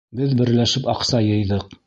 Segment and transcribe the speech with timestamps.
[0.19, 1.71] Беҙ берләшеп, аҡса йыйҙыҡ.